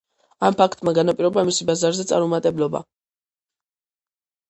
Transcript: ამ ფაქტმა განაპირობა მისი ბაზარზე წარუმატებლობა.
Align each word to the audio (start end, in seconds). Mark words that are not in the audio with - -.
ამ 0.47 0.55
ფაქტმა 0.61 0.93
განაპირობა 0.99 1.45
მისი 1.51 1.69
ბაზარზე 1.69 2.09
წარუმატებლობა. 2.15 2.85